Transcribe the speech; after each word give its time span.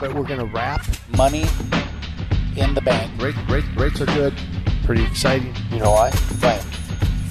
But 0.00 0.14
we're 0.14 0.24
going 0.24 0.40
to 0.40 0.46
wrap 0.46 0.82
Money 1.16 1.44
in 2.56 2.72
the 2.74 2.80
bank. 2.80 3.12
Rate, 3.20 3.34
rate, 3.50 3.64
rates 3.76 4.00
are 4.00 4.06
good. 4.06 4.32
Pretty 4.84 5.04
exciting. 5.04 5.54
You 5.70 5.80
know 5.80 5.90
why? 5.90 6.10
Right. 6.40 6.60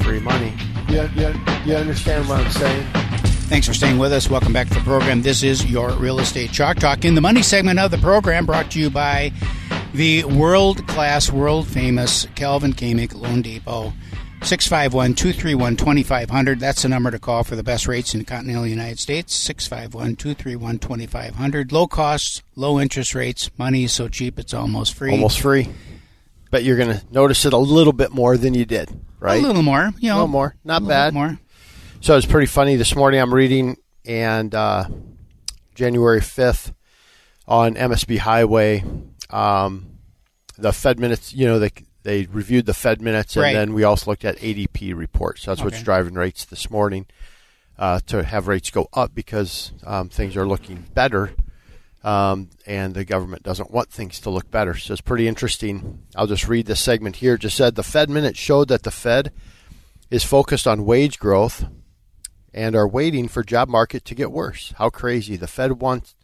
Free 0.04 0.20
money. 0.20 0.54
Yeah, 0.88 1.10
yeah, 1.16 1.66
you 1.66 1.76
understand 1.76 2.30
what 2.30 2.40
I'm 2.46 2.52
saying? 2.52 2.86
Thanks 3.50 3.66
for 3.66 3.74
staying 3.74 3.98
with 3.98 4.14
us. 4.14 4.30
Welcome 4.30 4.54
back 4.54 4.68
to 4.68 4.76
the 4.76 4.82
program. 4.82 5.24
This 5.24 5.42
is 5.42 5.66
your 5.66 5.90
Real 5.94 6.20
Estate 6.20 6.52
Chalk 6.52 6.78
Talk. 6.78 7.06
In 7.06 7.16
the 7.16 7.22
money 7.22 7.42
segment 7.42 7.80
of 7.80 7.90
the 7.90 7.98
program, 7.98 8.46
brought 8.46 8.70
to 8.72 8.80
you 8.80 8.92
by 8.92 9.34
the 9.94 10.24
world 10.26 10.88
class, 10.88 11.32
world 11.32 11.68
famous 11.68 12.28
Calvin 12.36 12.74
Kamick 12.74 13.20
Loan 13.20 13.42
Depot. 13.42 13.94
651 14.42 15.16
231 15.16 15.76
2500. 15.76 16.60
That's 16.60 16.82
the 16.82 16.90
number 16.90 17.12
to 17.12 17.20
call 17.20 17.44
for 17.44 17.56
the 17.56 17.64
best 17.64 17.88
rates 17.88 18.14
in 18.14 18.20
the 18.20 18.26
continental 18.26 18.66
United 18.66 19.00
States. 19.00 19.36
651 19.36 20.16
231 20.16 20.80
2500. 20.80 21.72
Low 21.72 21.88
costs, 21.88 22.42
low 22.56 22.80
interest 22.80 23.14
rates. 23.14 23.52
Money 23.58 23.84
is 23.84 23.92
so 23.92 24.08
cheap 24.08 24.40
it's 24.40 24.54
almost 24.54 24.94
free. 24.94 25.12
Almost 25.12 25.42
free. 25.42 25.70
But 26.52 26.64
you're 26.64 26.78
going 26.78 26.98
to 26.98 27.04
notice 27.12 27.46
it 27.46 27.54
a 27.54 27.58
little 27.58 27.94
bit 27.94 28.12
more 28.12 28.38
than 28.38 28.54
you 28.54 28.66
did, 28.66 28.90
right? 29.20 29.44
A 29.44 29.46
little 29.46 29.62
more. 29.62 29.92
You 30.00 30.10
know, 30.10 30.16
a 30.16 30.18
little 30.18 30.28
more. 30.30 30.56
Not 30.64 30.82
a 30.82 30.86
bad. 30.86 31.14
more. 31.14 31.40
So 32.02 32.16
it's 32.18 32.26
pretty 32.26 32.48
funny. 32.48 32.76
This 32.76 32.96
morning 32.96 33.20
I'm 33.20 33.34
reading, 33.34 33.78
and 34.06 34.56
uh, 34.56 34.86
January 35.76 36.22
5th 36.22 36.74
on 37.48 37.76
MSB 37.76 38.18
Highway, 38.20 38.84
um, 39.30 39.98
the 40.58 40.72
Fed 40.72 41.00
minutes, 41.00 41.34
you 41.34 41.46
know, 41.46 41.60
they, 41.60 41.72
they 42.04 42.26
reviewed 42.26 42.66
the 42.66 42.74
Fed 42.74 43.02
minutes, 43.02 43.36
and 43.36 43.44
Right. 43.44 43.54
then 43.54 43.74
we 43.74 43.84
also 43.84 44.12
looked 44.12 44.26
at 44.26 44.38
ADP 44.38 44.94
reports. 44.96 45.46
That's 45.46 45.62
what's 45.64 45.84
driving 45.84 46.14
rates 46.14 46.46
this 46.46 46.70
morning 46.70 47.06
uh, 47.78 48.00
to 48.08 48.24
have 48.24 48.48
rates 48.48 48.70
go 48.72 48.88
up 48.94 49.14
because 49.14 49.72
um, 49.86 50.10
things 50.10 50.36
are 50.38 50.48
looking 50.48 50.86
better. 50.94 51.32
Um, 52.02 52.50
and 52.66 52.94
the 52.94 53.04
government 53.04 53.44
doesn't 53.44 53.72
want 53.72 53.90
things 53.90 54.22
to 54.22 54.30
look 54.30 54.50
better. 54.50 54.74
So 54.74 54.94
it's 54.94 55.02
pretty 55.02 55.28
interesting. 55.28 56.04
I'll 56.16 56.28
just 56.28 56.48
read 56.48 56.66
this 56.66 56.80
segment 56.80 57.18
here. 57.18 57.34
It 57.34 57.42
just 57.42 57.58
said 57.58 57.76
the 57.76 57.84
Fed 57.84 58.10
minutes 58.10 58.40
showed 58.40 58.70
that 58.70 58.84
the 58.84 58.92
Fed 58.92 59.34
is 60.10 60.24
focused 60.24 60.66
on 60.66 60.86
wage 60.86 61.20
growth 61.20 61.66
and 62.54 62.74
are 62.74 62.88
waiting 62.88 63.28
for 63.28 63.44
job 63.44 63.68
market 63.68 64.06
to 64.06 64.16
get 64.16 64.32
worse. 64.32 64.74
How 64.78 64.90
crazy. 64.90 65.36
The 65.36 65.48
Fed 65.48 65.82
wants 65.82 66.16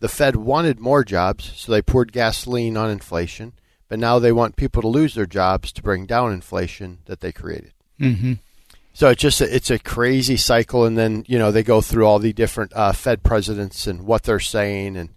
the 0.00 0.08
Fed 0.08 0.36
wanted 0.36 0.78
more 0.80 1.04
jobs, 1.04 1.52
so 1.56 1.72
they 1.72 1.82
poured 1.82 2.12
gasoline 2.12 2.76
on 2.76 2.88
inflation, 2.88 3.52
but 3.88 3.98
now 3.98 4.18
they 4.18 4.32
want 4.32 4.56
people 4.56 4.82
to 4.82 4.88
lose 4.88 5.14
their 5.14 5.26
jobs 5.26 5.72
to 5.72 5.82
bring 5.82 6.06
down 6.06 6.32
inflation 6.32 6.98
that 7.06 7.20
they 7.20 7.32
created. 7.32 7.72
Mm-hmm. 8.00 8.34
So 8.92 9.08
it's 9.10 9.22
just 9.22 9.40
a, 9.40 9.54
it's 9.54 9.70
a 9.70 9.78
crazy 9.78 10.36
cycle, 10.36 10.84
and 10.84 10.98
then 10.98 11.24
you 11.28 11.38
know 11.38 11.52
they 11.52 11.62
go 11.62 11.80
through 11.80 12.04
all 12.04 12.18
the 12.18 12.32
different 12.32 12.72
uh, 12.74 12.92
Fed 12.92 13.22
presidents 13.22 13.86
and 13.86 14.02
what 14.02 14.24
they're 14.24 14.40
saying, 14.40 14.96
and 14.96 15.10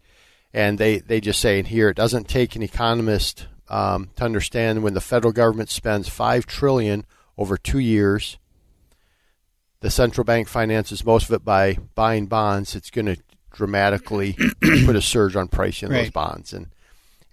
and 0.54 0.78
they 0.78 1.00
they 1.00 1.20
just 1.20 1.40
say 1.40 1.58
in 1.60 1.66
here 1.66 1.90
it 1.90 1.98
doesn't 1.98 2.28
take 2.28 2.56
an 2.56 2.62
economist 2.62 3.48
um, 3.70 4.10
to 4.18 4.24
understand 4.24 4.84
when 4.84 4.94
the 4.94 5.02
federal 5.02 5.34
government 5.34 5.70
spends 5.70 6.08
five 6.08 6.46
trillion 6.46 7.06
over 7.38 7.58
two 7.58 7.80
years. 7.80 8.38
The 9.80 9.90
central 9.90 10.26
bank 10.26 10.48
finances 10.48 11.04
most 11.04 11.28
of 11.28 11.34
it 11.34 11.44
by 11.44 11.80
buying 11.96 12.28
bonds. 12.28 12.76
It's 12.76 12.92
going 12.92 13.08
to 13.08 13.18
dramatically 13.52 14.34
put 14.86 14.96
a 14.96 15.02
surge 15.02 15.36
on 15.36 15.48
pricing 15.48 15.88
of 15.88 15.94
those 15.94 16.12
bonds, 16.12 16.54
and 16.54 16.68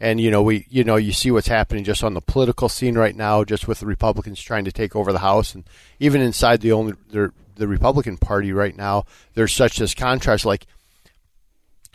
and 0.01 0.21
you 0.21 0.31
know 0.31 0.43
we 0.43 0.67
you 0.69 0.85
know 0.85 0.97
you 0.97 1.13
see 1.13 1.31
what's 1.31 1.49
happening 1.49 1.85
just 1.85 2.05
on 2.05 2.15
the 2.15 2.21
political 2.21 2.69
scene 2.69 2.97
right 2.97 3.15
now, 3.17 3.45
just 3.45 3.67
with 3.69 3.81
the 3.81 3.87
Republicans 3.87 4.41
trying 4.41 4.65
to 4.65 4.73
take 4.73 4.95
over 4.95 5.13
the 5.13 5.19
House, 5.21 5.55
and 5.55 5.65
even 5.99 6.21
inside 6.21 6.61
the 6.61 6.73
only 6.73 6.95
the, 7.11 7.33
the 7.57 7.69
Republican 7.69 8.17
Party 8.17 8.53
right 8.53 8.77
now, 8.77 9.05
there's 9.35 9.55
such 9.55 9.77
this 9.79 9.95
contrast. 9.95 10.45
Like 10.45 10.67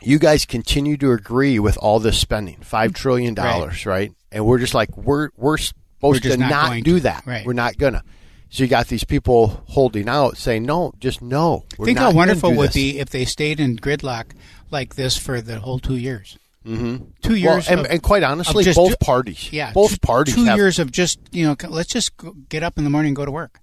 you 0.02 0.18
guys 0.18 0.44
continue 0.44 0.96
to 0.98 1.12
agree 1.12 1.58
with 1.58 1.78
all 1.78 1.98
this 1.98 2.18
spending, 2.18 2.60
five 2.60 2.92
trillion 2.92 3.34
dollars, 3.34 3.86
right. 3.86 4.12
And 4.30 4.44
we're 4.44 4.58
just 4.58 4.74
like 4.74 4.94
we're 4.96 5.30
we're 5.36 5.58
supposed 5.58 6.24
We're 6.24 6.32
to 6.32 6.36
not 6.36 6.50
not, 6.50 6.84
do 6.84 6.96
to. 6.96 7.00
that. 7.00 7.24
Right. 7.26 7.46
We're 7.46 7.52
not 7.54 7.78
gonna. 7.78 8.02
So 8.50 8.62
you 8.62 8.68
got 8.68 8.86
these 8.86 9.04
people 9.04 9.64
holding 9.66 10.08
out, 10.08 10.36
saying 10.36 10.64
no, 10.64 10.92
just 11.00 11.22
no. 11.22 11.64
Think 11.82 11.98
how 11.98 12.12
wonderful 12.12 12.50
it 12.50 12.56
would 12.56 12.68
this." 12.68 12.74
be 12.74 12.98
if 12.98 13.10
they 13.10 13.24
stayed 13.24 13.58
in 13.58 13.76
gridlock 13.76 14.26
like 14.70 14.94
this 14.94 15.16
for 15.16 15.40
the 15.40 15.58
whole 15.60 15.78
two 15.78 15.96
years. 15.96 16.38
Mm-hmm. 16.66 16.96
Two 17.22 17.28
Well, 17.30 17.36
years, 17.36 17.68
and, 17.68 17.80
of- 17.80 17.86
and 17.86 18.02
quite 18.02 18.22
honestly, 18.22 18.64
both 18.74 18.98
parties, 19.00 19.52
Yeah, 19.52 19.72
both 19.72 19.92
two- 19.92 19.98
parties, 19.98 20.34
Two 20.34 20.44
have, 20.44 20.56
years 20.56 20.78
of 20.78 20.90
just 20.90 21.18
you 21.30 21.46
know, 21.46 21.56
let's 21.68 21.90
just 21.92 22.16
go, 22.16 22.32
get 22.48 22.62
up 22.62 22.78
in 22.78 22.84
the 22.84 22.90
morning 22.90 23.10
and 23.10 23.16
go 23.16 23.24
to 23.26 23.30
work 23.30 23.60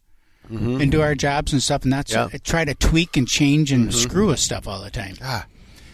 Mhm. 0.52 0.82
and 0.82 0.92
do 0.92 1.02
our 1.02 1.16
jobs 1.16 1.52
and 1.54 1.64
stuff, 1.64 1.84
and 1.84 1.92
that's 1.92 2.12
Yeah. 2.14 2.28
try 2.44 2.64
to 2.66 2.76
tweak 2.76 3.18
and 3.18 3.28
change 3.28 3.72
and 3.72 3.90
Mhm. 3.90 3.94
screw 3.94 4.28
with 4.28 4.40
stuff 4.40 4.68
all 4.68 4.82
the 4.84 4.92
time. 4.92 5.16
Ah. 5.24 5.46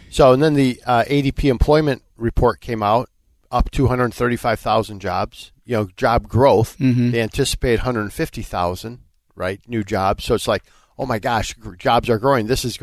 So, 0.09 0.33
and 0.33 0.41
then 0.43 0.53
the 0.55 0.81
uh, 0.85 1.03
ADP 1.07 1.49
employment 1.49 2.01
report 2.17 2.59
came 2.61 2.81
out, 2.83 3.09
up 3.51 3.71
235,000 3.71 4.99
jobs. 4.99 5.51
You 5.65 5.75
know, 5.77 5.87
job 5.97 6.27
growth. 6.27 6.77
Mhm. 6.79 7.11
They 7.11 7.21
anticipate 7.21 7.79
150,000, 7.79 8.99
right? 9.35 9.59
New 9.67 9.83
jobs. 9.83 10.23
So 10.25 10.33
it's 10.35 10.47
like, 10.47 10.63
oh 10.97 11.05
my 11.05 11.19
gosh, 11.19 11.55
jobs 11.77 12.09
are 12.09 12.17
growing. 12.19 12.47
This 12.47 12.63
is, 12.65 12.79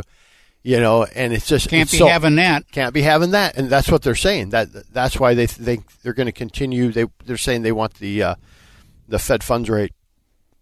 you 0.64 0.80
know, 0.80 1.04
and 1.04 1.32
it's 1.32 1.47
just 1.47 1.69
Can't 1.69 1.82
it's 1.82 1.92
be 1.92 1.98
so- 1.98 2.08
having 2.08 2.34
that. 2.36 2.69
Can't 2.72 2.92
be 2.92 3.02
having 3.02 3.30
that, 3.32 3.56
and 3.56 3.69
that's 3.70 3.88
what 3.91 4.02
they're 4.02 4.14
saying. 4.16 4.48
That 4.50 4.92
that's 4.92 5.20
why 5.20 5.34
they 5.34 5.47
think 5.47 6.00
they're 6.02 6.14
going 6.14 6.26
to 6.26 6.32
continue. 6.32 6.91
They 6.91 7.04
they're 7.25 7.36
saying 7.36 7.62
they 7.62 7.70
want 7.72 7.94
the 7.94 8.22
uh, 8.22 8.34
the 9.06 9.19
Fed 9.19 9.44
funds 9.44 9.70
rate 9.70 9.92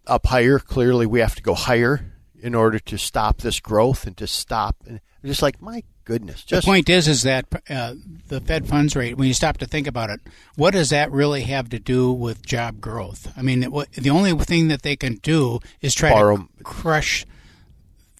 up 0.05 0.27
higher. 0.27 0.59
Clearly, 0.59 1.05
we 1.07 1.21
have 1.21 1.35
to 1.35 1.41
go 1.41 1.55
higher 1.55 2.11
in 2.41 2.53
order 2.53 2.77
to 2.77 2.97
stop 2.97 3.37
this 3.37 3.61
growth 3.61 4.05
and 4.05 4.17
to 4.17 4.27
stop. 4.27 4.75
And 4.85 4.99
I'm 5.23 5.29
just 5.29 5.41
like, 5.41 5.61
my 5.61 5.81
goodness, 6.03 6.43
just 6.43 6.65
the 6.65 6.69
point 6.69 6.89
is, 6.89 7.07
is 7.07 7.21
that 7.21 7.45
uh, 7.69 7.93
the 8.27 8.41
Fed 8.41 8.67
funds 8.67 8.97
rate. 8.97 9.15
When 9.17 9.29
you 9.29 9.33
stop 9.33 9.55
to 9.59 9.65
think 9.65 9.87
about 9.87 10.09
it, 10.09 10.19
what 10.55 10.71
does 10.73 10.89
that 10.89 11.09
really 11.13 11.43
have 11.43 11.69
to 11.69 11.79
do 11.79 12.11
with 12.11 12.45
job 12.45 12.81
growth? 12.81 13.31
I 13.37 13.41
mean, 13.41 13.63
what, 13.71 13.89
the 13.93 14.09
only 14.09 14.33
thing 14.33 14.67
that 14.67 14.81
they 14.81 14.97
can 14.97 15.15
do 15.23 15.59
is 15.79 15.95
try 15.95 16.09
Borrow- 16.09 16.49
to 16.57 16.63
crush 16.65 17.25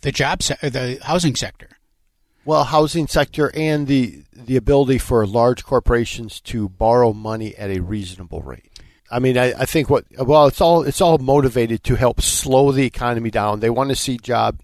the 0.03 0.13
job 0.13 0.41
se- 0.41 0.57
the 0.61 0.99
housing 1.03 1.35
sector. 1.35 1.67
Well, 2.45 2.65
housing 2.65 3.07
sector 3.07 3.51
and 3.55 3.87
the 3.87 4.23
the 4.33 4.57
ability 4.57 4.97
for 4.97 5.25
large 5.25 5.63
corporations 5.63 6.41
to 6.41 6.67
borrow 6.67 7.13
money 7.13 7.55
at 7.55 7.69
a 7.69 7.79
reasonable 7.79 8.41
rate. 8.41 8.69
I 9.09 9.19
mean, 9.19 9.37
I, 9.37 9.53
I 9.53 9.65
think 9.65 9.89
what 9.89 10.05
well, 10.17 10.47
it's 10.47 10.59
all 10.59 10.83
it's 10.83 10.99
all 10.99 11.17
motivated 11.19 11.83
to 11.85 11.95
help 11.95 12.19
slow 12.19 12.71
the 12.71 12.85
economy 12.85 13.29
down. 13.29 13.59
They 13.59 13.69
want 13.69 13.91
to 13.91 13.95
see 13.95 14.17
job, 14.17 14.61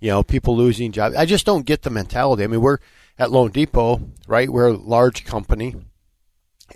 you 0.00 0.08
know, 0.08 0.22
people 0.22 0.56
losing 0.56 0.92
jobs. 0.92 1.16
I 1.16 1.26
just 1.26 1.44
don't 1.44 1.66
get 1.66 1.82
the 1.82 1.90
mentality. 1.90 2.44
I 2.44 2.46
mean, 2.46 2.60
we're 2.60 2.78
at 3.18 3.30
Loan 3.30 3.50
Depot, 3.50 4.00
right? 4.26 4.48
We're 4.48 4.68
a 4.68 4.76
large 4.76 5.24
company, 5.24 5.74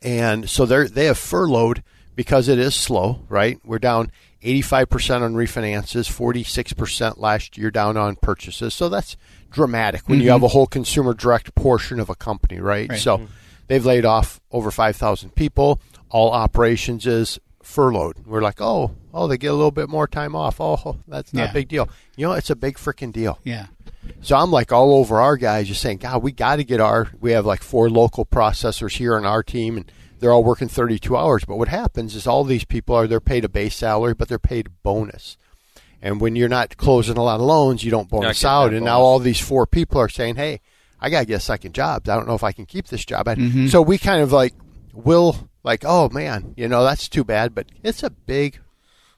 and 0.02 0.50
so 0.50 0.66
they 0.66 0.76
are 0.76 0.88
they 0.88 1.06
have 1.06 1.18
furloughed 1.18 1.82
because 2.14 2.48
it 2.48 2.58
is 2.58 2.74
slow, 2.74 3.24
right? 3.28 3.58
We're 3.64 3.78
down 3.78 4.10
85% 4.44 5.22
on 5.22 5.34
refinances, 5.34 6.10
46% 6.10 7.18
last 7.18 7.56
year 7.56 7.70
down 7.70 7.96
on 7.96 8.16
purchases. 8.16 8.74
So 8.74 8.88
that's 8.88 9.16
dramatic 9.50 10.08
when 10.08 10.20
you 10.20 10.28
Mhm. 10.28 10.32
have 10.32 10.42
a 10.42 10.48
whole 10.48 10.66
consumer 10.66 11.14
direct 11.14 11.54
portion 11.54 12.00
of 12.00 12.08
a 12.10 12.14
company, 12.14 12.58
right? 12.58 12.88
Right. 12.88 12.98
So 13.00 13.22
they've 13.68 13.84
laid 13.84 14.04
off 14.04 14.40
over 14.50 14.70
5,000 14.70 15.34
people. 15.34 15.78
All 16.10 16.30
operations 16.32 17.06
is 17.06 17.38
furloughed. 17.62 18.16
We're 18.26 18.42
like, 18.42 18.60
oh, 18.60 18.90
oh, 19.14 19.26
they 19.28 19.38
get 19.38 19.48
a 19.48 19.54
little 19.54 19.70
bit 19.70 19.88
more 19.88 20.08
time 20.08 20.34
off. 20.34 20.60
Oh, 20.60 20.96
that's 21.06 21.32
not 21.32 21.42
Yeah. 21.44 21.50
a 21.50 21.54
big 21.54 21.68
deal. 21.68 21.88
You 22.16 22.26
know, 22.26 22.32
it's 22.32 22.50
a 22.50 22.56
big 22.56 22.76
freaking 22.76 23.12
deal. 23.12 23.38
Yeah. 23.44 23.66
So 24.20 24.36
I'm 24.36 24.50
like 24.50 24.72
all 24.72 24.94
over 24.94 25.20
our 25.20 25.36
guys, 25.36 25.68
just 25.68 25.80
saying, 25.80 25.98
God, 25.98 26.22
we 26.22 26.32
got 26.32 26.56
to 26.56 26.64
get 26.64 26.80
our. 26.80 27.08
We 27.20 27.32
have 27.32 27.46
like 27.46 27.62
four 27.62 27.88
local 27.88 28.24
processors 28.26 28.96
here 28.96 29.14
on 29.16 29.24
our 29.24 29.44
team, 29.44 29.76
and 29.76 29.92
they're 30.22 30.32
all 30.32 30.44
working 30.44 30.68
32 30.68 31.16
hours. 31.16 31.44
But 31.44 31.56
what 31.56 31.68
happens 31.68 32.14
is 32.14 32.26
all 32.26 32.44
these 32.44 32.64
people 32.64 32.94
are 32.96 33.06
they're 33.06 33.20
paid 33.20 33.44
a 33.44 33.48
base 33.48 33.74
salary, 33.76 34.14
but 34.14 34.28
they're 34.28 34.38
paid 34.38 34.68
bonus. 34.82 35.36
And 36.00 36.20
when 36.20 36.34
you're 36.34 36.48
not 36.48 36.76
closing 36.76 37.16
a 37.16 37.22
lot 37.22 37.36
of 37.40 37.46
loans, 37.46 37.84
you 37.84 37.90
don't 37.90 38.08
bonus 38.08 38.44
out. 38.44 38.72
And 38.72 38.84
now 38.84 39.00
all 39.00 39.18
these 39.18 39.40
four 39.40 39.66
people 39.66 40.00
are 40.00 40.08
saying, 40.08 40.36
Hey, 40.36 40.60
I 41.00 41.10
got 41.10 41.20
to 41.20 41.26
get 41.26 41.34
a 41.34 41.40
second 41.40 41.74
job. 41.74 42.08
I 42.08 42.14
don't 42.16 42.26
know 42.26 42.34
if 42.34 42.44
I 42.44 42.52
can 42.52 42.64
keep 42.66 42.86
this 42.88 43.04
job. 43.04 43.26
Mhm. 43.26 43.68
So 43.70 43.82
we 43.82 43.98
kind 43.98 44.22
of 44.22 44.32
like 44.32 44.54
will 44.94 45.48
like, 45.64 45.84
oh 45.84 46.08
man, 46.08 46.54
you 46.56 46.68
know 46.68 46.84
that's 46.84 47.08
too 47.08 47.24
bad, 47.24 47.54
but 47.54 47.66
it's 47.82 48.02
a 48.02 48.10
big 48.10 48.58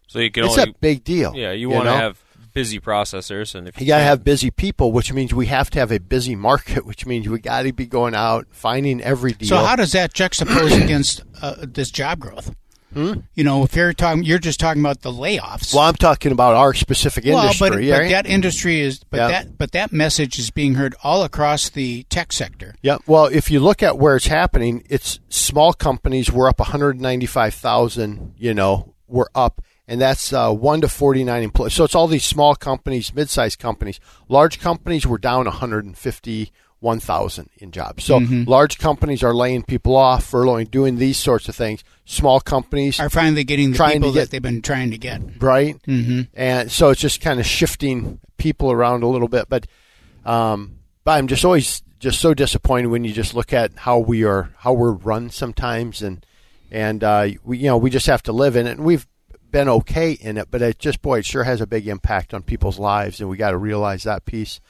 So 0.06 0.18
you 0.18 0.30
can 0.30 0.44
it's 0.44 0.58
only 0.58 0.70
a 0.70 0.74
big 0.80 1.04
deal. 1.04 1.34
Yeah, 1.34 1.52
you, 1.52 1.68
you 1.68 1.70
want 1.70 1.86
to 1.86 1.92
have 1.92 2.23
busy 2.54 2.80
processors, 2.80 3.54
and 3.54 3.68
if 3.68 3.80
You 3.80 3.86
got 3.86 3.98
to 3.98 4.04
have 4.04 4.24
busy 4.24 4.50
people, 4.50 4.92
which 4.92 5.12
means 5.12 5.34
we 5.34 5.46
have 5.46 5.68
to 5.70 5.78
have 5.80 5.90
a 5.92 5.98
busy 6.00 6.34
market, 6.36 6.86
which 6.90 7.04
means 7.04 7.28
we 7.28 7.38
got 7.40 7.62
to 7.62 7.72
be 7.72 7.86
going 7.86 8.14
out 8.14 8.46
finding 8.50 9.02
every 9.02 9.32
deal. 9.32 9.48
So 9.48 9.56
how 9.58 9.76
does 9.76 9.92
that 9.92 10.14
juxtapose 10.14 10.82
against 10.84 11.22
uh, 11.42 11.56
this 11.60 11.90
job 11.90 12.20
growth? 12.20 12.54
You 12.96 13.42
know, 13.42 13.64
if 13.64 13.74
you're 13.74 13.92
talking, 13.92 14.22
you're 14.22 14.38
just 14.38 14.60
talking 14.60 14.80
about 14.80 15.00
the 15.00 15.10
layoffs. 15.10 15.74
well, 15.74 15.82
I'm 15.82 15.94
talking 15.96 16.30
about 16.30 16.54
our 16.54 16.72
specific 16.74 17.26
industry. 17.26 17.70
well, 17.70 17.70
but, 17.72 17.76
right? 17.80 18.02
but 18.02 18.08
that 18.10 18.26
industry 18.26 18.78
is, 18.82 19.00
but 19.10 19.16
Yeah. 19.16 19.26
that 19.26 19.58
but 19.58 19.72
that 19.72 19.92
message 19.92 20.38
is 20.38 20.52
being 20.52 20.74
heard 20.74 20.94
all 21.02 21.24
across 21.24 21.70
the 21.70 22.04
tech 22.04 22.32
sector. 22.32 22.76
Yeah. 22.82 22.98
Well, 23.08 23.24
if 23.26 23.50
you 23.50 23.58
look 23.58 23.82
at 23.82 23.98
where 23.98 24.14
it's 24.14 24.28
happening, 24.28 24.84
it's 24.88 25.18
small 25.28 25.72
companies. 25.72 26.30
We're 26.30 26.48
up 26.48 26.60
195,000. 26.60 28.34
You 28.38 28.54
know, 28.54 28.94
we're 29.08 29.26
up, 29.34 29.60
and 29.86 30.00
that's 30.00 30.32
uh, 30.32 30.52
one 30.52 30.80
to 30.80 30.88
49 30.88 31.42
employees. 31.42 31.74
So 31.74 31.84
it's 31.84 31.94
all 31.94 32.06
these 32.06 32.24
small 32.24 32.54
companies, 32.54 33.14
mid-sized 33.14 33.58
companies. 33.58 34.00
Large 34.28 34.60
companies 34.60 35.06
were 35.06 35.18
down 35.18 35.44
151,000 35.46 37.50
in 37.58 37.70
jobs. 37.70 38.04
So 38.04 38.20
Mm-hmm. 38.20 38.44
large 38.48 38.78
companies 38.78 39.22
are 39.22 39.34
laying 39.34 39.62
people 39.62 39.96
off, 39.96 40.30
furloughing, 40.30 40.70
doing 40.70 40.96
these 40.96 41.18
sorts 41.18 41.48
of 41.48 41.56
things. 41.56 41.82
Small 42.04 42.40
companies 42.40 43.00
Are 43.00 43.10
finally 43.10 43.44
getting 43.44 43.72
the 43.72 43.78
people 43.78 44.12
get- 44.12 44.20
that 44.20 44.30
they've 44.30 44.42
been 44.42 44.62
trying 44.62 44.90
to 44.92 44.98
get. 44.98 45.20
right? 45.42 45.76
Mm-hmm. 45.86 46.22
And 46.34 46.70
so 46.70 46.90
it's 46.90 47.00
just 47.00 47.20
kind 47.20 47.40
of 47.40 47.46
shifting 47.46 48.20
people 48.36 48.70
around 48.70 49.02
a 49.02 49.08
little 49.08 49.28
bit. 49.28 49.48
But, 49.48 49.66
um, 50.24 50.78
but 51.04 51.12
I'm 51.12 51.26
just 51.26 51.44
always 51.44 51.82
just 52.00 52.20
so 52.20 52.34
disappointed 52.34 52.88
when 52.88 53.04
you 53.04 53.12
just 53.12 53.34
look 53.34 53.52
at 53.52 53.72
how 53.78 53.98
we 53.98 54.24
are, 54.24 54.50
how 54.58 54.72
we're 54.72 54.92
run 54.92 55.30
sometimes, 55.30 56.02
and 56.02 56.24
and 56.70 57.02
uh, 57.04 57.28
we 57.44 57.58
you 57.58 57.66
know 57.66 57.76
we 57.78 57.88
just 57.90 58.06
have 58.06 58.22
to 58.24 58.32
live 58.32 58.56
in 58.56 58.66
it, 58.66 58.72
and 58.72 58.84
we've 58.84 59.06
been 59.54 59.68
okay 59.68 60.10
in 60.10 60.36
it, 60.36 60.48
but 60.50 60.60
it 60.62 60.80
just 60.80 61.00
boy, 61.00 61.20
it 61.20 61.24
sure 61.24 61.44
has 61.44 61.60
a 61.60 61.66
big 61.66 61.86
impact 61.86 62.34
on 62.34 62.42
people's 62.42 62.76
lives, 62.76 63.20
and 63.20 63.30
we 63.30 63.36
got 63.36 63.52
to 63.52 63.56
realize 63.56 64.02
that 64.02 64.24
piece. 64.24 64.60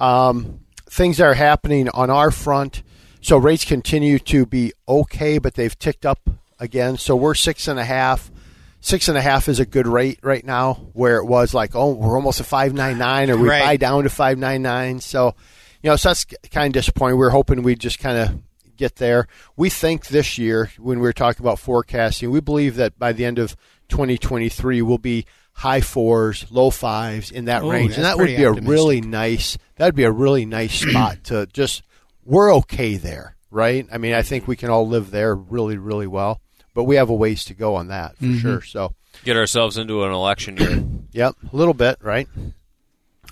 Um, 0.00 0.58
things 0.90 1.18
that 1.18 1.24
are 1.24 1.34
happening 1.34 1.88
on 1.90 2.10
our 2.10 2.32
front. 2.32 2.82
So 3.20 3.36
rates 3.36 3.64
continue 3.64 4.18
to 4.18 4.44
be 4.44 4.72
okay, 4.88 5.38
but 5.38 5.54
they've 5.54 5.78
ticked 5.78 6.04
up 6.04 6.28
again. 6.58 6.96
So 6.96 7.14
we're 7.14 7.34
six 7.36 7.68
and 7.68 7.78
a 7.78 7.84
half. 7.84 8.32
Six 8.80 9.06
and 9.06 9.16
a 9.16 9.20
half 9.22 9.48
is 9.48 9.60
a 9.60 9.64
good 9.64 9.86
rate 9.86 10.18
right 10.24 10.44
now, 10.44 10.74
where 10.92 11.18
it 11.18 11.24
was 11.24 11.54
like, 11.54 11.76
oh, 11.76 11.92
we're 11.92 12.16
almost 12.16 12.40
at 12.40 12.46
five 12.46 12.74
nine 12.74 12.98
nine, 12.98 13.30
or 13.30 13.36
we 13.36 13.48
Right. 13.48 13.62
buy 13.62 13.76
down 13.76 14.02
to 14.02 14.10
five 14.10 14.38
nine 14.38 14.60
nine. 14.60 14.98
So, 14.98 15.36
you 15.84 15.90
know, 15.90 15.94
so 15.94 16.08
that's 16.08 16.24
kind 16.50 16.66
of 16.66 16.72
disappointing. 16.72 17.16
We 17.16 17.24
are 17.26 17.30
hoping 17.30 17.62
we'd 17.62 17.78
just 17.78 18.00
kind 18.00 18.18
of 18.18 18.40
get 18.82 18.96
there. 18.96 19.28
We 19.56 19.70
think 19.70 20.08
this 20.08 20.38
year, 20.38 20.70
when 20.78 20.98
we're 20.98 21.12
talking 21.12 21.44
about 21.44 21.60
forecasting, 21.60 22.30
we 22.30 22.40
believe 22.40 22.76
that 22.76 22.98
by 22.98 23.12
the 23.12 23.24
end 23.24 23.38
of 23.38 23.56
2023, 23.88 24.82
we'll 24.82 24.98
be 24.98 25.24
high 25.52 25.80
fours, 25.80 26.46
low 26.50 26.70
fives 26.70 27.30
in 27.30 27.44
that 27.44 27.62
Oh, 27.62 27.70
range, 27.70 27.94
and 27.94 28.04
that 28.04 28.16
would 28.16 28.24
pretty 28.24 28.36
be 28.36 28.44
a 28.44 28.52
really 28.52 29.00
nice. 29.00 29.56
That'd 29.76 29.94
be 29.94 30.04
a 30.04 30.10
really 30.10 30.44
nice 30.46 30.74
spot 30.88 31.24
to 31.24 31.46
just. 31.52 31.82
We're 32.24 32.54
okay 32.56 32.96
there, 32.96 33.36
right? 33.50 33.86
I 33.92 33.98
mean, 33.98 34.14
I 34.14 34.22
think 34.22 34.46
we 34.46 34.54
can 34.54 34.70
all 34.70 34.86
live 34.86 35.10
there 35.10 35.34
really, 35.34 35.76
really 35.76 36.06
well, 36.06 36.40
but 36.72 36.84
we 36.84 36.96
have 36.96 37.10
a 37.10 37.14
ways 37.14 37.44
to 37.46 37.54
go 37.54 37.74
on 37.74 37.88
that 37.88 38.16
for 38.16 38.24
mm-hmm. 38.24 38.38
sure. 38.38 38.62
So, 38.62 38.94
get 39.24 39.36
ourselves 39.36 39.76
into 39.76 40.04
an 40.04 40.12
election 40.12 40.56
year. 40.56 40.84
Yep, 41.14 41.36
a 41.52 41.56
little 41.56 41.74
bit, 41.74 41.98
right? 42.00 42.26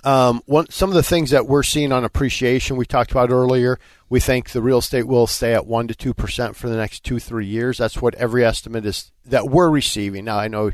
Um, 0.04 0.42
one, 0.46 0.68
some 0.70 0.88
of 0.90 0.94
the 0.94 1.02
things 1.02 1.30
that 1.30 1.46
we're 1.46 1.62
seeing 1.62 1.92
on 1.92 2.04
appreciation 2.04 2.76
we 2.76 2.86
talked 2.86 3.10
about 3.10 3.30
earlier, 3.30 3.78
we 4.08 4.20
think 4.20 4.50
the 4.50 4.62
real 4.62 4.78
estate 4.78 5.06
will 5.06 5.26
stay 5.26 5.54
at 5.54 5.66
one 5.66 5.88
to 5.88 5.94
two 5.94 6.14
percent 6.14 6.56
for 6.56 6.68
the 6.68 6.76
next 6.76 7.04
two 7.04 7.18
three 7.18 7.46
years. 7.46 7.78
That's 7.78 8.00
what 8.00 8.14
every 8.14 8.44
estimate 8.44 8.86
is 8.86 9.12
that 9.26 9.48
we're 9.48 9.70
receiving. 9.70 10.24
Now 10.24 10.38
I 10.38 10.48
know 10.48 10.70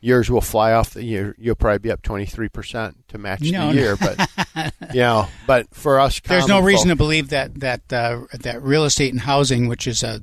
yours 0.00 0.30
will 0.30 0.40
fly 0.40 0.72
off 0.72 0.94
the 0.94 1.04
year. 1.04 1.34
You'll 1.38 1.56
probably 1.56 1.78
be 1.78 1.90
up 1.90 2.00
twenty 2.02 2.24
three 2.26 2.48
percent 2.48 3.06
to 3.08 3.18
match 3.18 3.42
No, 3.42 3.68
the 3.68 3.74
no. 3.74 3.80
year, 3.80 3.96
but 3.96 4.30
you 4.94 5.00
know, 5.00 5.28
but 5.46 5.66
for 5.74 6.00
us, 6.00 6.18
There's 6.20 6.48
no 6.48 6.60
reason 6.60 6.88
to 6.88 6.96
believe 6.96 7.28
that 7.30 7.60
that 7.60 7.92
uh, 7.92 8.22
that 8.40 8.62
real 8.62 8.84
estate 8.84 9.12
and 9.12 9.20
housing, 9.20 9.68
which 9.68 9.86
is 9.86 10.02
a 10.02 10.22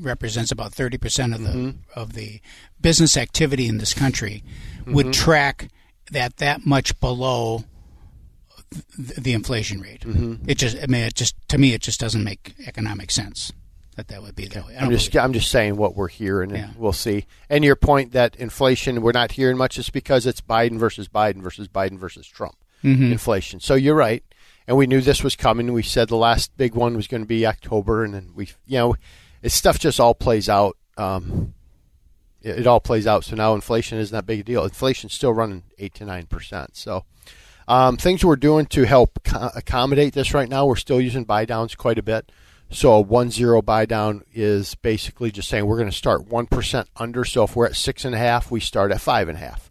represents 0.00 0.52
about 0.52 0.74
thirty 0.74 0.98
percent 0.98 1.34
of 1.34 1.42
the 1.42 1.48
Mm-hmm. 1.48 1.98
of 1.98 2.12
the 2.12 2.40
business 2.80 3.16
activity 3.16 3.66
in 3.68 3.78
this 3.78 3.94
country, 3.94 4.42
Mm-hmm. 4.80 4.92
would 4.92 5.12
track 5.14 5.68
that 6.12 6.36
that 6.36 6.64
much 6.66 7.00
below 7.00 7.64
the 8.98 9.32
inflation 9.32 9.80
rate. 9.80 10.00
Mm-hmm. 10.00 10.48
It 10.48 10.58
just, 10.58 10.76
I 10.82 10.86
mean, 10.86 11.02
it 11.04 11.14
just 11.14 11.36
to 11.48 11.58
me, 11.58 11.72
it 11.72 11.80
just 11.82 12.00
doesn't 12.00 12.24
make 12.24 12.54
economic 12.66 13.10
sense 13.10 13.52
that 13.96 14.08
that 14.08 14.20
would 14.22 14.36
be 14.36 14.46
that 14.48 14.66
way. 14.66 14.76
I'm 14.78 14.90
just. 14.90 15.16
I'm 15.16 15.32
just 15.32 15.50
saying 15.50 15.76
what 15.76 15.96
we're 15.96 16.08
hearing, 16.08 16.50
and 16.50 16.58
Yeah. 16.58 16.70
we'll 16.76 16.92
see. 16.92 17.26
And 17.48 17.64
your 17.64 17.76
point 17.76 18.12
that 18.12 18.36
inflation 18.36 19.00
we're 19.00 19.12
not 19.12 19.32
hearing 19.32 19.56
much 19.56 19.78
is 19.78 19.88
because 19.88 20.26
it's 20.26 20.40
Biden 20.42 20.78
versus 20.78 21.08
Biden 21.08 21.40
versus 21.42 21.68
Biden 21.68 21.98
versus 21.98 22.26
Trump 22.26 22.56
Mm-hmm. 22.84 23.12
inflation. 23.12 23.58
So 23.60 23.74
you're 23.74 23.94
right, 23.94 24.22
and 24.66 24.76
we 24.76 24.86
knew 24.86 25.00
this 25.00 25.24
was 25.24 25.34
coming. 25.34 25.72
We 25.72 25.82
said 25.82 26.08
the 26.08 26.16
last 26.16 26.54
big 26.58 26.74
one 26.74 26.94
was 26.94 27.06
going 27.06 27.22
to 27.22 27.26
be 27.26 27.46
October, 27.46 28.04
and 28.04 28.12
then 28.12 28.32
we 28.34 28.50
you 28.66 28.78
know, 28.78 28.96
it 29.42 29.50
stuff 29.52 29.78
just 29.78 29.98
all 29.98 30.14
plays 30.14 30.48
out. 30.48 30.76
Um, 30.98 31.54
it, 32.42 32.60
it 32.60 32.66
all 32.66 32.80
plays 32.80 33.06
out. 33.06 33.24
So 33.24 33.34
now 33.34 33.54
inflation 33.54 33.96
isn't 33.98 34.14
that 34.14 34.26
big 34.26 34.40
a 34.40 34.42
deal. 34.44 34.64
Inflation's 34.64 35.14
still 35.14 35.32
running 35.32 35.62
eight 35.78 35.94
to 35.94 36.04
nine 36.04 36.26
percent. 36.26 36.76
So. 36.76 37.04
Um, 37.68 37.96
things 37.96 38.24
we're 38.24 38.36
doing 38.36 38.66
to 38.66 38.84
help 38.84 39.22
co- 39.24 39.50
accommodate 39.54 40.14
this 40.14 40.32
right 40.32 40.48
now, 40.48 40.66
we're 40.66 40.76
still 40.76 41.00
using 41.00 41.24
buy 41.24 41.44
downs 41.44 41.74
quite 41.74 41.98
a 41.98 42.02
bit. 42.02 42.30
So 42.70 42.92
a 42.92 43.00
one 43.00 43.30
zero 43.30 43.62
buy 43.62 43.86
down 43.86 44.22
is 44.32 44.74
basically 44.76 45.30
just 45.30 45.48
saying 45.48 45.66
we're 45.66 45.78
going 45.78 45.90
to 45.90 45.96
start 45.96 46.26
one 46.26 46.46
percent 46.46 46.88
under. 46.96 47.24
So 47.24 47.44
if 47.44 47.54
we're 47.54 47.66
at 47.66 47.76
six 47.76 48.04
and 48.04 48.14
a 48.14 48.18
half, 48.18 48.50
we 48.50 48.60
start 48.60 48.90
at 48.90 49.00
five 49.00 49.28
and 49.28 49.38
a 49.38 49.40
half. 49.40 49.70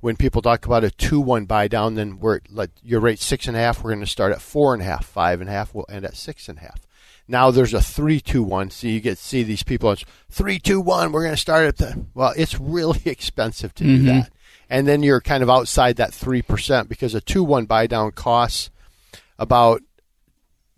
When 0.00 0.16
people 0.16 0.40
talk 0.40 0.64
about 0.64 0.84
a 0.84 0.90
two 0.90 1.20
one 1.20 1.44
buy 1.44 1.68
down, 1.68 1.94
then 1.94 2.20
we're 2.20 2.36
at, 2.36 2.52
like 2.52 2.70
your 2.82 3.00
rate 3.00 3.18
six 3.18 3.46
and 3.48 3.56
a 3.56 3.60
half. 3.60 3.82
We're 3.82 3.90
going 3.90 4.00
to 4.00 4.06
start 4.06 4.32
at 4.32 4.40
four 4.40 4.72
and 4.74 4.82
a 4.82 4.86
half, 4.86 5.04
five 5.04 5.40
and 5.40 5.50
a 5.50 5.52
half. 5.52 5.74
We'll 5.74 5.86
end 5.88 6.04
at 6.04 6.16
six 6.16 6.48
and 6.48 6.58
a 6.58 6.62
half. 6.62 6.86
Now 7.26 7.50
there's 7.50 7.74
a 7.74 7.82
three 7.82 8.20
two 8.20 8.42
one. 8.44 8.70
So 8.70 8.86
you 8.86 9.00
get 9.00 9.18
see 9.18 9.42
these 9.42 9.64
people. 9.64 9.90
It's 9.90 10.04
three 10.30 10.58
two 10.60 10.80
one. 10.80 11.10
We're 11.10 11.24
going 11.24 11.34
to 11.34 11.40
start 11.40 11.66
at 11.66 11.76
the 11.78 12.06
well. 12.14 12.32
It's 12.36 12.58
really 12.60 13.02
expensive 13.06 13.74
to 13.74 13.84
do 13.84 13.98
that, 14.04 14.30
and 14.70 14.86
then 14.88 15.02
you're 15.02 15.20
kind 15.20 15.42
of 15.42 15.50
outside 15.50 15.96
that 15.96 16.14
three 16.14 16.40
percent 16.40 16.88
because 16.88 17.14
a 17.14 17.20
two 17.20 17.44
one 17.44 17.66
buy 17.66 17.86
down 17.86 18.12
costs 18.12 18.70
about 19.38 19.82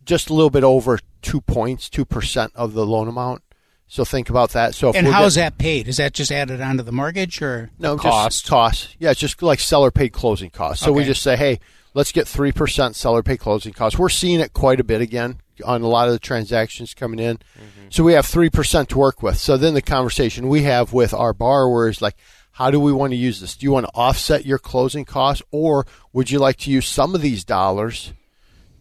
just 0.05 0.31
a 0.31 0.35
little 0.35 0.51
bit 0.51 0.65
over 0.65 0.99
two 1.21 1.41
points, 1.41 1.89
two 1.89 2.05
percent 2.05 2.51
of 2.57 2.73
the 2.73 2.85
loan 2.87 3.07
amount. 3.07 3.43
So 3.87 4.05
think 4.07 4.31
about 4.31 4.51
that. 4.51 4.75
So 4.75 4.89
if 4.89 4.97
And 4.97 5.07
how's 5.07 5.35
get- 5.37 5.43
that 5.43 5.59
paid? 5.59 5.87
Is 5.87 5.99
that 5.99 6.15
just 6.15 6.33
added 6.33 6.61
onto 6.63 6.83
the 6.83 6.93
mortgage, 6.93 7.43
or 7.43 7.71
no 7.79 7.97
Cost. 7.99 8.39
just 8.39 8.49
cost? 8.49 8.97
Yeah, 8.99 9.11
it's 9.11 9.21
just 9.21 9.43
like 9.43 9.61
seller 9.61 9.91
paid 9.91 10.13
closing 10.15 10.49
costs. 10.51 10.83
So 10.83 10.93
we 10.93 11.05
just 11.05 11.23
say, 11.23 11.37
hey, 11.37 11.61
let's 11.93 12.11
get 12.11 12.27
three 12.27 12.53
percent 12.53 12.97
seller 12.97 13.23
paid 13.23 13.39
closing 13.39 13.75
costs. 13.75 13.99
We're 13.99 14.09
seeing 14.09 14.41
it 14.41 14.55
quite 14.55 14.81
a 14.81 14.85
bit 14.85 15.03
again 15.03 15.41
on 15.67 15.83
a 15.83 15.87
lot 15.89 16.09
of 16.09 16.15
the 16.15 16.19
transactions 16.19 16.95
coming 16.95 17.19
in. 17.21 17.37
Mm-hmm. 17.37 17.89
So 17.91 18.03
we 18.03 18.15
have 18.15 18.25
three 18.25 18.49
percent 18.49 18.89
to 18.89 18.99
work 18.99 19.23
with. 19.23 19.37
So 19.37 19.59
then 19.59 19.75
the 19.75 19.83
conversation 19.83 20.49
we 20.49 20.63
have 20.63 20.93
with 20.95 21.13
our 21.13 21.35
borrowers 21.35 22.01
like. 22.01 22.17
How 22.63 22.71
do 22.71 22.79
we 22.79 22.93
want 22.93 23.11
to 23.11 23.17
use 23.17 23.41
this? 23.41 23.57
Do 23.57 23.65
you 23.67 23.73
want 23.73 23.87
to 23.87 23.93
offset 23.93 24.47
your 24.47 24.61
closing 24.61 25.05
costs, 25.05 25.43
or 25.51 25.85
would 26.13 26.31
you 26.31 26.39
like 26.39 26.59
to 26.59 26.71
use 26.71 26.87
some 26.87 27.13
of 27.13 27.21
these 27.21 27.43
dollars 27.43 28.13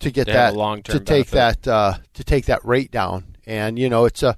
to 0.02 0.12
get 0.12 0.26
To 0.28 0.34
that 0.34 0.56
long-term 0.56 1.00
to 1.00 1.04
take 1.04 1.32
benefit. 1.32 1.64
that 1.64 1.68
uh, 1.68 1.94
to 2.14 2.24
take 2.24 2.46
that 2.46 2.64
rate 2.64 2.92
down? 2.92 3.36
And 3.48 3.80
you 3.80 3.90
know, 3.90 4.06
it's 4.06 4.22
a 4.22 4.38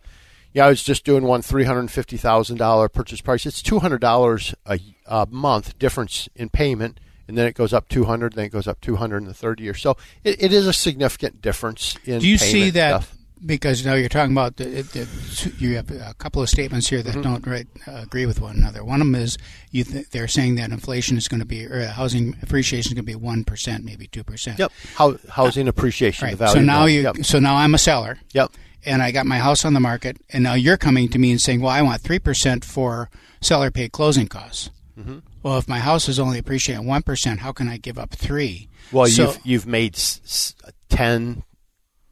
yeah, 0.54 0.66
I 0.66 0.70
was 0.70 0.82
just 0.82 1.04
doing 1.04 1.26
one 1.26 1.42
three 1.42 1.66
hundred 1.66 1.92
fifty 1.92 2.16
thousand 2.16 2.56
dollar 2.56 2.88
purchase 2.88 3.20
price. 3.20 3.46
It's 3.46 3.62
two 3.62 3.80
hundred 3.80 4.00
dollars 4.00 4.56
a 4.66 4.80
a 5.08 5.28
month 5.30 5.78
difference 5.78 6.30
in 6.38 6.48
payment, 6.48 7.02
and 7.28 7.38
then 7.38 7.46
it 7.46 7.54
goes 7.54 7.74
up 7.74 7.90
two 7.90 8.06
hundred. 8.06 8.36
Then 8.36 8.46
it 8.46 8.54
goes 8.54 8.66
up 8.66 8.80
two 8.80 8.96
hundred 8.96 9.18
in 9.18 9.26
the 9.26 9.34
third 9.34 9.60
year. 9.60 9.74
So 9.74 9.98
it, 10.24 10.42
it 10.42 10.54
is 10.54 10.68
a 10.68 10.74
significant 10.74 11.42
difference 11.42 11.98
in. 12.06 12.20
Do 12.20 12.30
you 12.30 12.38
payment 12.38 12.52
see 12.54 12.70
that? 12.70 13.04
stuff. 13.04 13.18
Because 13.46 13.86
now 13.86 13.94
you're 13.96 14.08
talking 14.10 14.32
about 14.32 14.56
the, 14.56 14.66
the, 14.66 15.54
you 15.60 15.76
have 15.76 15.92
a 15.92 16.14
couple 16.18 16.42
of 16.42 16.50
statements 16.50 16.88
here 16.88 17.02
Mm-hmm. 17.04 17.22
that 17.22 17.24
don't 17.24 17.46
right, 17.48 17.68
uh, 17.88 18.02
agree 18.04 18.26
with 18.26 18.40
one 18.40 18.56
another. 18.56 18.84
One 18.86 19.02
of 19.02 19.08
them 19.08 19.16
is 19.16 19.38
you 19.72 19.84
th- 19.84 20.10
they're 20.12 20.28
saying 20.30 20.56
that 20.56 20.72
inflation 20.72 21.18
is 21.18 21.28
going 21.28 21.42
to 21.42 21.46
be 21.46 21.66
or 21.68 21.82
uh, 21.82 21.88
housing 21.92 22.38
appreciation 22.42 22.92
is 22.92 22.94
going 22.94 23.06
to 23.06 23.12
be 23.12 23.16
one 23.16 23.44
percent, 23.44 23.84
maybe 23.84 24.08
two 24.08 24.24
percent. 24.24 24.60
Yep, 24.60 24.72
How, 24.96 25.18
housing 25.30 25.68
appreciation, 25.68 26.28
Right. 26.38 26.50
So 26.50 26.62
now 26.62 26.86
you 26.86 27.02
Yep. 27.02 27.18
so 27.26 27.40
now 27.40 27.56
I'm 27.58 27.74
a 27.74 27.78
seller. 27.78 28.20
Yep. 28.34 28.52
And 28.86 29.02
I 29.02 29.12
got 29.12 29.26
my 29.26 29.38
house 29.40 29.64
on 29.66 29.74
the 29.74 29.80
market, 29.80 30.18
and 30.32 30.44
now 30.44 30.54
you're 30.56 30.76
coming 30.78 31.08
to 31.10 31.18
me 31.20 31.32
and 31.32 31.40
saying, 31.40 31.62
"Well, 31.62 31.72
I 31.72 31.82
want 31.82 32.02
three 32.02 32.20
percent 32.20 32.64
for 32.66 33.10
seller 33.42 33.72
paid 33.72 33.92
closing 33.94 34.28
costs." 34.28 34.70
Mm-hmm. 35.00 35.20
Well, 35.42 35.58
if 35.58 35.68
my 35.68 35.80
house 35.80 36.08
is 36.10 36.20
only 36.20 36.38
appreciating 36.38 36.86
one 36.86 37.02
percent, 37.02 37.40
how 37.40 37.52
can 37.54 37.68
I 37.70 37.78
give 37.78 37.98
up 37.98 38.12
three? 38.12 38.68
Well, 38.92 39.08
So- 39.08 39.24
you've 39.24 39.40
you've 39.46 39.68
made 39.68 39.96
s- 39.96 40.22
s- 40.26 40.56
10, 40.90 41.44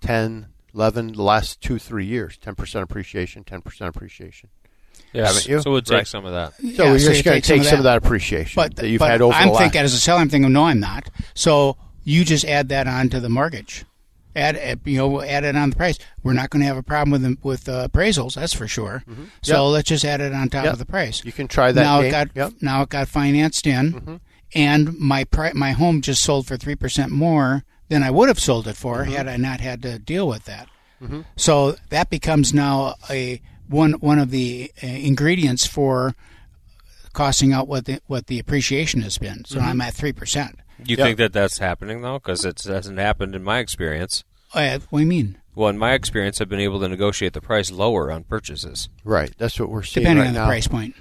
10, 0.02 0.48
11 0.74 1.14
the 1.14 1.22
last 1.24 1.62
two 1.62 1.78
three 1.80 2.06
years. 2.06 2.38
Ten 2.38 2.56
percent 2.56 2.84
appreciation, 2.84 3.44
ten 3.44 3.62
percent 3.62 3.90
appreciation. 3.96 4.50
Yeah, 5.14 5.28
Haven't 5.28 5.48
you? 5.48 5.62
so 5.62 5.72
we'll 5.72 5.82
take 5.82 5.98
Right. 5.98 6.08
some 6.08 6.26
of 6.26 6.32
that. 6.32 6.54
So 6.56 6.62
Yeah, 6.62 6.92
we're 6.92 7.00
so 7.00 7.08
just 7.10 7.18
you 7.18 7.24
going 7.24 7.42
to 7.42 7.48
take 7.48 7.64
some 7.66 7.80
of 7.80 7.84
that 7.84 7.98
appreciation 7.98 8.54
But, 8.56 8.78
that 8.78 8.88
you've 8.88 9.00
but 9.00 9.10
had 9.12 9.22
over 9.22 9.34
I'm 9.34 9.48
the 9.48 9.54
last. 9.54 9.62
thinking 9.62 9.82
as 9.82 9.94
a 9.94 10.00
seller, 10.00 10.22
I'm 10.22 10.30
thinking, 10.30 10.54
no, 10.54 10.64
I'm 10.66 10.80
not. 10.80 11.10
So 11.34 11.76
you 12.06 12.24
just 12.24 12.46
add 12.46 12.70
that 12.70 12.88
on 12.88 13.10
to 13.10 13.20
the 13.20 13.28
mortgage. 13.28 13.84
Add, 14.38 14.56
add- 14.56 14.80
you 14.86 14.98
know, 14.98 15.22
add 15.22 15.44
it 15.44 15.58
on 15.58 15.72
the 15.72 15.76
price. 15.76 15.98
We're 16.24 16.32
not 16.32 16.50
going 16.50 16.62
to 16.62 16.68
have 16.68 16.78
a 16.78 16.84
problem 16.84 17.12
with 17.12 17.22
them- 17.24 17.38
with 17.44 17.68
uh, 17.68 17.90
appraisals, 17.90 18.36
that's 18.36 18.54
for 18.54 18.70
sure. 18.70 19.04
So 19.06 19.12
Mm-hmm. 19.12 19.24
Yep. 19.44 19.60
let's 19.74 19.90
just 19.90 20.06
add 20.06 20.22
it 20.22 20.32
on 20.34 20.48
top 20.48 20.64
Yep. 20.64 20.74
of 20.74 20.80
the 20.80 20.86
price. 20.86 21.26
You 21.26 21.34
can 21.34 21.50
try 21.50 21.74
that 21.74 21.82
now 21.84 21.98
game. 22.00 22.08
it 22.08 22.12
got 22.12 22.28
Yep. 22.34 22.50
Mm-hmm. 22.52 22.66
now 22.66 22.82
it 22.84 22.90
got 22.90 23.10
financed 23.10 23.68
in, 23.68 24.22
and 24.56 24.98
my 24.98 25.26
pri- 25.26 25.52
my 25.54 25.72
home 25.72 26.02
just 26.02 26.24
sold 26.24 26.48
for 26.48 26.56
three 26.56 26.76
percent 26.76 27.12
more 27.12 27.66
than 27.92 28.04
I 28.04 28.10
would 28.10 28.30
have 28.30 28.40
sold 28.40 28.70
it 28.70 28.78
for 28.78 29.04
had 29.04 29.28
I 29.28 29.36
not 29.36 29.60
had 29.60 29.82
to 29.82 30.00
deal 30.00 30.26
with 30.28 30.46
that. 30.46 30.70
So 31.36 31.76
that 31.90 32.10
becomes 32.10 32.54
now 32.54 32.96
a 33.10 33.42
one 33.68 33.94
one 33.94 34.18
of 34.20 34.32
the 34.32 34.72
uh, 34.84 34.88
ingredients 34.88 35.66
for 35.68 36.16
costing 37.14 37.52
out 37.54 37.68
what 37.68 37.86
the 37.86 38.00
what 38.08 38.28
the 38.28 38.40
appreciation 38.40 39.02
has 39.02 39.18
been. 39.18 39.44
So 39.46 39.60
I'm 39.60 39.82
at 39.82 39.94
three 39.94 40.14
percent. 40.14 40.60
You 40.86 40.96
think 40.96 41.18
that 41.18 41.34
that's 41.34 41.58
happening 41.58 42.02
though? 42.02 42.20
Because 42.20 42.46
it 42.46 42.62
hasn't 42.64 42.98
happened 42.98 43.36
in 43.36 43.44
my 43.44 43.60
experience. 43.60 44.24
Uh, 44.54 44.80
what 44.90 45.00
do 45.00 45.04
you 45.04 45.10
mean? 45.10 45.38
Well, 45.56 45.70
in 45.70 45.78
my 45.78 45.94
experience, 45.94 46.40
I've 46.40 46.50
been 46.50 46.60
able 46.62 46.80
to 46.80 46.88
negotiate 46.88 47.34
the 47.34 47.42
price 47.42 47.72
lower 47.72 48.10
on 48.12 48.24
purchases. 48.24 48.88
Right. 49.04 49.34
That's 49.38 49.60
what 49.60 49.70
we're 49.70 49.84
seeing 49.84 50.04
Depending 50.06 50.22
right 50.24 50.28
on 50.30 50.34
the 50.34 50.40
now. 50.42 50.46
price 50.48 50.68
point. 50.68 50.96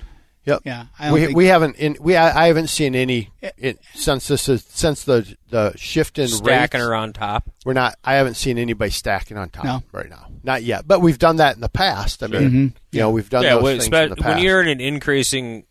Yep. 0.46 0.62
Yeah, 0.64 0.86
I 0.98 1.04
don't 1.04 1.12
we 1.14 1.20
think- 1.26 1.36
we 1.36 1.46
haven't 1.46 1.76
in 1.76 1.96
we 2.00 2.16
I, 2.16 2.44
I 2.44 2.46
haven't 2.46 2.68
seen 2.68 2.94
any 2.94 3.28
it, 3.58 3.78
since 3.94 4.26
this 4.28 4.48
is 4.48 4.64
since 4.70 5.04
the 5.04 5.36
the 5.50 5.74
shift 5.76 6.18
in 6.18 6.28
Stacking 6.28 6.80
rates, 6.80 6.86
her 6.88 6.94
on 6.94 7.12
top. 7.12 7.50
We're 7.64 7.74
not. 7.74 7.96
I 8.02 8.14
haven't 8.14 8.34
seen 8.34 8.56
anybody 8.56 8.90
stacking 8.90 9.36
on 9.36 9.50
top 9.50 9.64
No. 9.64 9.82
right 9.92 10.08
now. 10.08 10.28
Not 10.42 10.62
yet. 10.62 10.88
But 10.88 11.02
we've 11.02 11.18
done 11.18 11.36
that 11.36 11.54
in 11.56 11.60
the 11.60 11.68
past. 11.68 12.22
I 12.22 12.26
mean, 12.28 12.74
you 12.90 13.00
know, 13.00 13.10
we've 13.10 13.28
done 13.28 13.42
yeah, 13.42 13.54
those 13.54 13.62
when, 13.62 13.72
things 13.74 13.84
spe- 13.84 13.94
in 13.94 14.10
the 14.10 14.16
past. 14.16 14.34
when 14.36 14.38
you're 14.44 14.62
in 14.62 14.68
an 14.68 14.80
increasing 14.80 15.64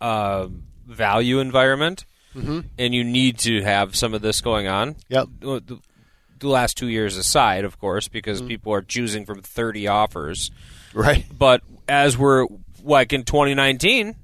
uh, 0.00 0.48
value 0.86 1.38
environment 1.40 2.04
Mm-hmm. 2.34 2.60
and 2.78 2.94
you 2.94 3.02
need 3.02 3.38
to 3.40 3.62
have 3.62 3.96
some 3.96 4.12
of 4.12 4.20
this 4.20 4.42
going 4.42 4.66
on. 4.66 4.96
Yep. 5.08 5.28
The, 5.40 5.62
the- 5.64 5.78
the 6.38 6.48
last 6.48 6.76
two 6.76 6.88
years 6.88 7.16
aside, 7.16 7.64
of 7.64 7.78
course, 7.78 8.08
because 8.08 8.40
Mm-hmm. 8.40 8.48
people 8.48 8.74
are 8.74 8.82
choosing 8.82 9.24
from 9.24 9.40
30 9.40 9.88
offers. 9.88 10.50
right. 10.92 11.24
But 11.38 11.62
as 11.88 12.18
we're 12.18 12.46
like 12.86 13.12
in 13.12 13.24
2019 13.24 14.14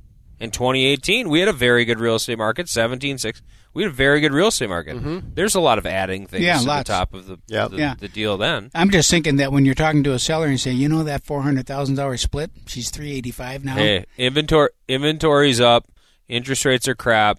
and 0.40 0.52
2018, 0.52 1.28
we 1.28 1.40
had 1.40 1.48
a 1.48 1.52
very 1.52 1.84
good 1.84 2.00
real 2.00 2.14
estate 2.16 2.38
market. 2.38 2.68
17, 2.68 3.18
6, 3.18 3.42
we 3.74 3.82
had 3.84 3.92
a 3.92 3.94
very 3.94 4.20
good 4.20 4.32
real 4.32 4.48
estate 4.48 4.68
market. 4.68 4.96
Mm-hmm. 4.96 5.30
There's 5.34 5.54
a 5.54 5.60
lot 5.60 5.78
of 5.78 5.86
adding 5.86 6.26
things 6.26 6.44
Yeah, 6.44 6.58
to 6.58 6.64
lots. 6.66 6.88
the 6.88 6.92
top 6.94 7.14
of 7.14 7.26
the, 7.26 7.38
Yep. 7.48 7.70
the, 7.70 7.76
Yeah. 7.76 7.94
the 7.98 8.08
deal 8.08 8.36
then. 8.36 8.70
I'm 8.74 8.90
just 8.90 9.10
thinking 9.10 9.36
that 9.36 9.52
when 9.52 9.64
you're 9.64 9.74
talking 9.74 10.02
to 10.04 10.12
a 10.12 10.18
seller 10.18 10.44
and 10.44 10.52
you 10.52 10.58
say, 10.58 10.72
you 10.72 10.88
know, 10.88 11.02
that 11.04 11.24
four 11.24 11.42
hundred 11.42 11.66
thousand 11.66 11.94
dollars 11.96 12.20
split, 12.22 12.50
she's 12.66 12.90
three 12.90 13.12
eighty 13.12 13.30
five 13.30 13.64
now. 13.64 13.74
Hey, 13.74 14.04
inventory 14.18 14.70
inventory's 14.88 15.60
up. 15.60 15.86
Interest 16.28 16.64
rates 16.64 16.88
are 16.88 16.94
crap. 16.94 17.38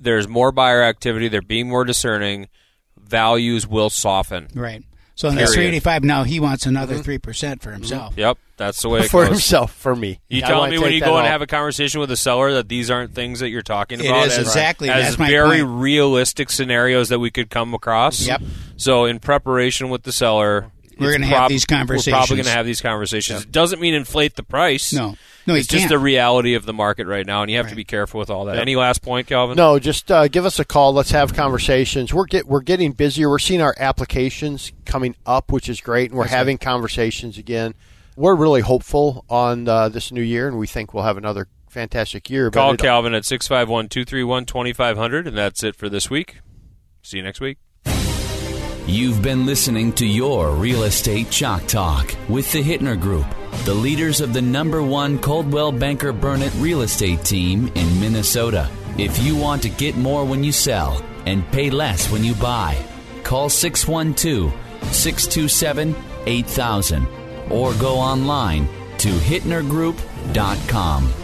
There's 0.00 0.28
more 0.28 0.52
buyer 0.52 0.82
activity. 0.82 1.28
They're 1.28 1.40
being 1.42 1.68
more 1.68 1.84
discerning. 1.84 2.48
Values 2.98 3.66
will 3.66 3.90
soften. 3.90 4.48
Right. 4.54 4.82
So 5.16 5.28
in 5.28 5.36
that 5.36 5.42
Period. 5.42 5.54
three 5.54 5.66
eighty 5.66 5.80
five 5.80 6.02
now, 6.02 6.24
he 6.24 6.40
wants 6.40 6.66
another 6.66 6.94
mm-hmm. 6.94 7.02
3 7.04 7.18
percent 7.18 7.62
for 7.62 7.70
mm-hmm. 7.70 7.82
himself. 7.82 8.14
Yep, 8.16 8.36
that's 8.56 8.82
the 8.82 8.88
way 8.88 9.00
it 9.00 9.10
For 9.10 9.22
goes. 9.22 9.30
himself, 9.30 9.72
for 9.72 9.94
me. 9.94 10.20
You 10.28 10.38
I 10.38 10.46
telling 10.46 10.58
wanna 10.58 10.70
me 10.72 10.78
when 10.78 10.86
take 10.88 10.94
you 10.94 11.00
that 11.00 11.06
go 11.06 11.16
and 11.16 11.26
off. 11.26 11.30
have 11.30 11.42
a 11.42 11.46
conversation 11.46 12.00
with 12.00 12.10
a 12.10 12.16
seller 12.16 12.54
that 12.54 12.68
these 12.68 12.90
aren't 12.90 13.14
things 13.14 13.40
that 13.40 13.50
you're 13.50 13.62
talking 13.62 14.00
It 14.00 14.06
about 14.06 14.26
is, 14.26 14.38
as, 14.38 14.46
exactly. 14.48 14.90
as 14.90 15.04
That's 15.04 15.18
my 15.18 15.28
very 15.30 15.62
point. 15.62 15.80
realistic 15.82 16.50
scenarios 16.50 17.10
that 17.10 17.20
we 17.20 17.30
could 17.30 17.48
come 17.48 17.74
across. 17.74 18.26
Yep. 18.26 18.42
So 18.76 19.04
in 19.04 19.20
preparation 19.20 19.88
with 19.88 20.02
the 20.02 20.10
seller, 20.12 20.72
We're 20.98 21.10
it's 21.10 21.14
gonna 21.18 21.26
have 21.26 21.36
prob- 21.36 21.48
these 21.50 21.64
We're 21.70 21.76
probably 21.76 21.86
conversations. 21.86 22.28
going 22.30 22.44
to 22.44 22.50
have 22.50 22.66
these 22.66 22.80
conversations. 22.80 23.42
It 23.42 23.52
doesn't 23.52 23.80
mean 23.80 23.94
inflate 23.94 24.34
the 24.34 24.42
price. 24.42 24.92
No. 24.92 25.16
No, 25.46 25.54
it's 25.54 25.66
just 25.66 25.82
can't. 25.82 25.90
the 25.90 25.98
reality 25.98 26.54
of 26.54 26.64
the 26.64 26.72
market 26.72 27.06
right 27.06 27.26
now, 27.26 27.42
and 27.42 27.50
you 27.50 27.58
have 27.58 27.68
to 27.68 27.74
be 27.74 27.84
careful 27.84 28.18
with 28.18 28.30
all 28.30 28.46
that. 28.46 28.58
Any 28.58 28.76
last 28.76 29.02
point, 29.02 29.26
Calvin? 29.26 29.56
No, 29.56 29.78
just 29.78 30.10
uh, 30.10 30.28
give 30.28 30.44
us 30.46 30.58
a 30.58 30.64
call. 30.64 30.92
Let's 30.94 31.10
have 31.10 31.34
conversations. 31.34 32.14
We're 32.14 32.26
get 32.26 32.46
we're 32.46 32.62
getting 32.62 32.92
busier. 32.92 33.28
We're 33.28 33.38
seeing 33.38 33.60
our 33.60 33.74
applications 33.78 34.72
coming 34.86 35.14
up, 35.26 35.52
which 35.52 35.68
is 35.68 35.80
great, 35.80 36.10
and 36.10 36.18
we're 36.18 36.26
having 36.26 36.58
conversations 36.58 37.36
again. 37.38 37.74
We're 38.16 38.36
really 38.36 38.60
hopeful 38.60 39.24
on 39.28 39.68
uh, 39.68 39.88
this 39.88 40.12
new 40.12 40.22
year, 40.22 40.48
and 40.48 40.58
we 40.58 40.66
think 40.66 40.94
we'll 40.94 41.02
have 41.04 41.16
another 41.18 41.48
fantastic 41.68 42.30
year. 42.30 42.50
but 42.50 42.58
Call 42.58 42.72
it- 42.74 42.80
Calvin 42.80 43.14
at 43.14 43.24
651 43.24 43.88
231 43.88 44.46
2500, 44.46 45.26
and 45.26 45.36
that's 45.36 45.62
it 45.64 45.74
for 45.76 45.88
this 45.88 46.08
week. 46.08 46.38
See 47.02 47.16
you 47.18 47.22
next 47.22 47.40
week. 47.40 47.58
You've 48.86 49.22
been 49.22 49.46
listening 49.46 49.92
to 49.94 50.06
your 50.06 50.52
Real 50.52 50.82
Estate 50.84 51.30
Chalk 51.30 51.66
Talk 51.66 52.14
with 52.28 52.52
the 52.52 52.62
Hittner 52.62 53.00
Group, 53.00 53.26
the 53.64 53.74
leaders 53.74 54.20
of 54.20 54.32
the 54.32 54.42
number 54.42 54.82
one 54.82 55.18
Coldwell 55.18 55.72
Banker 55.72 56.12
Burnett 56.12 56.52
real 56.56 56.82
estate 56.82 57.24
team 57.24 57.70
in 57.74 58.00
Minnesota. 58.00 58.70
If 58.98 59.22
you 59.22 59.36
want 59.36 59.62
to 59.62 59.68
get 59.68 59.96
more 59.96 60.24
when 60.24 60.44
you 60.44 60.52
sell 60.52 61.02
and 61.26 61.46
pay 61.50 61.70
less 61.70 62.10
when 62.10 62.24
you 62.24 62.34
buy, 62.34 62.78
call 63.22 63.48
612 63.48 64.52
627 64.94 65.94
8000 66.26 67.06
or 67.50 67.72
go 67.74 67.96
online 67.96 68.68
to 68.98 69.08
hittnergroup.com. 69.08 71.23